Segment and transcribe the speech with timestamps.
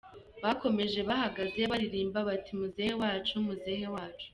[0.43, 4.27] Bakomeje bahagaze baririmba bati ‘Muzehe wacu, Muzehe wacu!